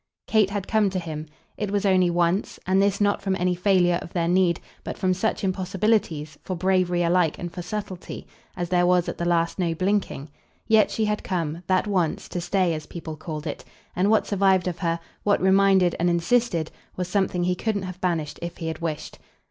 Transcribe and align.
Kate 0.25 0.49
had 0.49 0.67
come 0.67 0.89
to 0.89 0.97
him; 0.97 1.27
it 1.57 1.69
was 1.69 1.85
only 1.85 2.09
once 2.09 2.59
and 2.65 2.81
this 2.81 2.99
not 2.99 3.21
from 3.21 3.35
any 3.35 3.53
failure 3.53 3.99
of 4.01 4.13
their 4.13 4.27
need, 4.27 4.59
but 4.83 4.97
from 4.97 5.13
such 5.13 5.43
impossibilities, 5.43 6.39
for 6.43 6.55
bravery 6.55 7.03
alike 7.03 7.37
and 7.37 7.51
for 7.53 7.61
subtlety, 7.61 8.25
as 8.57 8.69
there 8.69 8.87
was 8.87 9.07
at 9.07 9.19
the 9.19 9.25
last 9.27 9.59
no 9.59 9.75
blinking; 9.75 10.29
yet 10.65 10.89
she 10.89 11.05
had 11.05 11.23
come, 11.23 11.61
that 11.67 11.85
once, 11.85 12.27
to 12.27 12.41
stay, 12.41 12.73
as 12.73 12.87
people 12.87 13.15
called 13.15 13.45
it; 13.45 13.63
and 13.95 14.09
what 14.09 14.25
survived 14.25 14.67
of 14.67 14.79
her, 14.79 14.99
what 15.21 15.39
reminded 15.39 15.95
and 15.99 16.09
insisted, 16.09 16.71
was 16.95 17.07
something 17.07 17.43
he 17.43 17.53
couldn't 17.53 17.83
have 17.83 18.01
banished 18.01 18.39
if 18.41 18.57
he 18.57 18.69
had 18.69 18.79
wished. 18.79 19.19